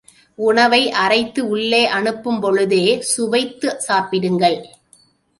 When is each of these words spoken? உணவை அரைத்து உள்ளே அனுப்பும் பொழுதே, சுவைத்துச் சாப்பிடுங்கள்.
உணவை 0.37 0.91
அரைத்து 0.91 1.41
உள்ளே 1.49 1.81
அனுப்பும் 1.87 2.39
பொழுதே, 2.39 3.01
சுவைத்துச் 3.01 3.79
சாப்பிடுங்கள். 3.79 4.57